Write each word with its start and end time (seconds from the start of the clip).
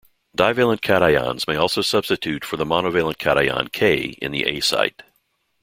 Divalent 0.35 0.81
cations 0.81 1.47
may 1.47 1.55
also 1.55 1.83
substitute 1.83 2.43
for 2.43 2.57
the 2.57 2.65
monovalent 2.65 3.19
cation 3.19 3.67
K 3.67 4.17
in 4.19 4.31
the 4.31 4.45
A 4.47 4.59
site. 4.59 5.03